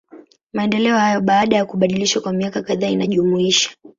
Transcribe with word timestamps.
Maendeleo 0.53 0.97
hayo, 0.97 1.21
baada 1.21 1.55
ya 1.55 1.65
kubadilishwa 1.65 2.21
kwa 2.21 2.33
miaka 2.33 2.61
kadhaa 2.63 2.87
inajumuisha. 2.87 3.69